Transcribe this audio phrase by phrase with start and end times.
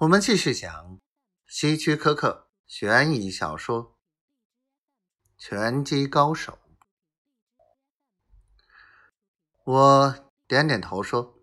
[0.00, 1.00] 我们继续讲
[1.44, 3.84] 希区柯克悬疑小说
[5.36, 6.52] 《拳击高手》。
[9.64, 11.42] 我点点头说：“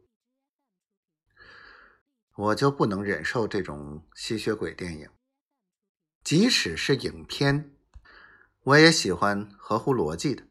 [2.36, 5.10] 我就不能忍受这种吸血鬼电影，
[6.24, 7.76] 即使是影片，
[8.62, 10.47] 我也喜欢合乎逻辑的。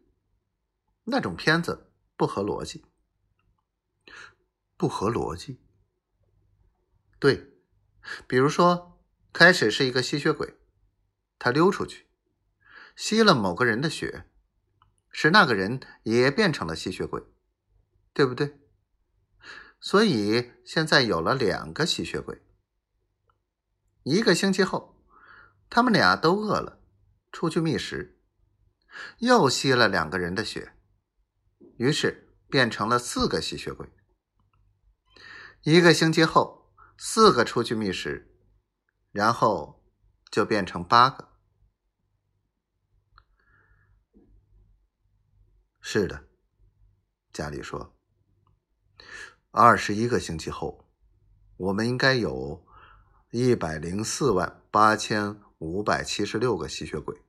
[1.04, 2.84] 那种片子不合逻辑，
[4.76, 5.58] 不合逻辑。
[7.18, 7.53] 对，
[8.26, 9.00] 比如说，
[9.32, 10.58] 开始是一个吸血鬼，
[11.38, 12.08] 他溜出去，
[12.96, 14.30] 吸了某个人的血，
[15.10, 17.22] 使那个人也变成了吸血鬼。”
[18.14, 18.60] 对不对？
[19.80, 22.40] 所以现在有了两个吸血鬼。
[24.04, 25.04] 一个星期后，
[25.68, 26.80] 他们俩都饿了，
[27.32, 28.20] 出去觅食，
[29.18, 30.76] 又吸了两个人的血，
[31.76, 33.88] 于是变成了四个吸血鬼。
[35.62, 36.63] 一个星期后，
[36.96, 38.34] 四个出去觅食，
[39.10, 39.84] 然后
[40.30, 41.28] 就变成八个。
[45.80, 46.28] 是的，
[47.32, 47.94] 家里说。
[49.50, 50.90] 二十一个星期后，
[51.56, 52.66] 我们应该有
[53.30, 57.22] 一百零四万八千五百七十六个吸血鬼，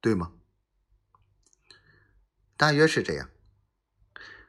[0.00, 0.34] 对吗？
[2.56, 3.30] 大约是这样。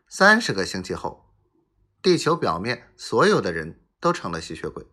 [0.07, 1.33] 三十个星期后，
[2.01, 4.87] 地球表面所有的人都成了吸血鬼。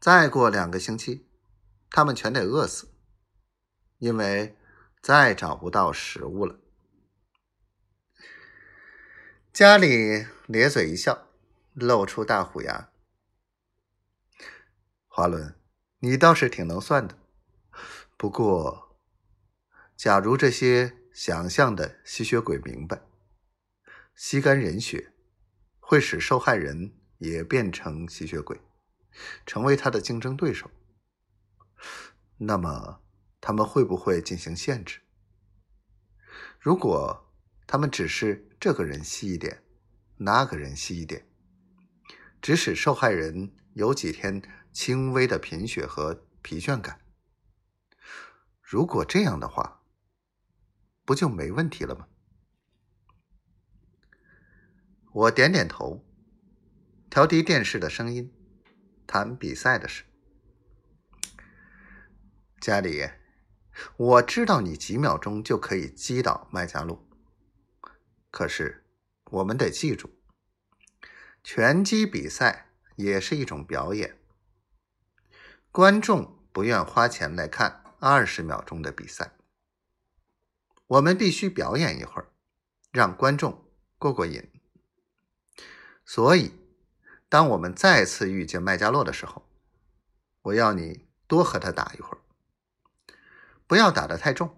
[0.00, 1.28] 再过两个星期，
[1.90, 2.88] 他们全得饿死，
[3.98, 4.58] 因为
[5.00, 6.58] 再找不到食物了。
[9.52, 11.28] 家里咧嘴一笑，
[11.72, 12.90] 露出大虎牙。
[15.06, 15.54] 华伦，
[16.00, 17.16] 你倒是挺能算的。
[18.16, 18.98] 不过，
[19.96, 23.02] 假如这些想象的吸血鬼明白，
[24.16, 25.12] 吸干人血
[25.78, 28.60] 会使受害人也变成吸血鬼，
[29.46, 30.70] 成为他的竞争对手，
[32.38, 33.00] 那么
[33.40, 35.00] 他们会不会进行限制？
[36.58, 37.32] 如果
[37.66, 38.48] 他们只是……
[38.62, 39.64] 这个人吸一点，
[40.18, 41.28] 那个人吸一点，
[42.40, 44.40] 只使受害人有几天
[44.72, 47.00] 轻微的贫血和疲倦感。
[48.60, 49.82] 如果这样的话，
[51.04, 52.06] 不就没问题了吗？
[55.12, 56.04] 我点点头，
[57.12, 58.32] 调低电视的声音，
[59.06, 60.04] 谈比赛的事。
[62.58, 63.10] 家里，
[63.98, 67.06] 我知道你几秒钟就可以击倒麦加洛。
[68.30, 68.86] 可是，
[69.24, 70.08] 我们得记住，
[71.44, 74.18] 拳击比赛也是一种表演。
[75.70, 79.36] 观众不愿花钱来看二十秒钟的比赛，
[80.86, 82.32] 我们必须表演一会儿，
[82.90, 84.50] 让观众过过瘾。
[86.06, 86.54] 所以，
[87.32, 89.48] 当我们再次遇见麦加洛的时候，
[90.42, 92.18] 我要你多和他打一会儿，
[93.66, 94.54] 不要打得太重，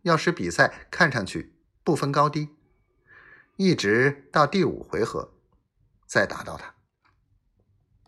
[0.00, 1.52] 要使比赛看上去
[1.84, 2.56] 不分高低。
[3.56, 5.34] 一直到第五回合，
[6.06, 6.77] 再打到他。